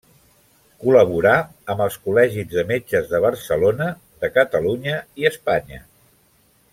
Col·laborà 0.83 1.33
amb 1.73 1.83
els 1.85 1.97
Col·legis 2.07 2.49
de 2.55 2.63
Metges 2.73 3.11
de 3.13 3.21
Barcelona, 3.27 3.91
de 4.25 4.31
Catalunya 4.39 4.97
i 5.23 5.29
Espanya. 5.35 5.83